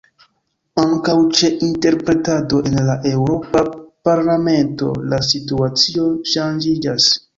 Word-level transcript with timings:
Ankaŭ 0.83 1.13
ĉe 1.39 1.49
interpretado 1.67 2.61
en 2.69 2.79
la 2.89 2.95
Eŭropa 3.11 3.63
Parlamento 4.09 4.91
la 5.13 5.21
situacio 5.33 6.09
ŝanĝiĝas. 6.33 7.13